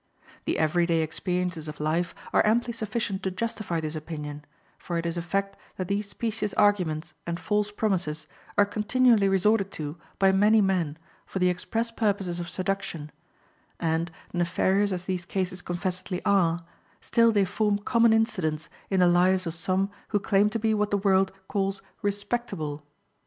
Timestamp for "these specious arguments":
5.89-7.13